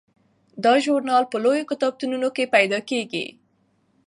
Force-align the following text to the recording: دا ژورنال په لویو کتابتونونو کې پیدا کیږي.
دا 0.63 0.73
ژورنال 0.83 1.23
په 1.31 1.37
لویو 1.43 1.69
کتابتونونو 1.71 2.27
کې 2.35 2.51
پیدا 2.55 2.79
کیږي. 2.89 3.25